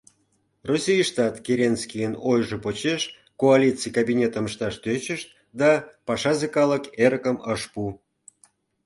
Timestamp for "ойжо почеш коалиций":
2.29-3.91